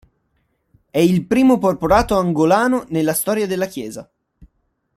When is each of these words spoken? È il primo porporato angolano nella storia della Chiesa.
È 0.89 0.97
il 0.97 1.27
primo 1.27 1.59
porporato 1.59 2.17
angolano 2.17 2.85
nella 2.87 3.13
storia 3.13 3.45
della 3.45 3.67
Chiesa. 3.67 4.09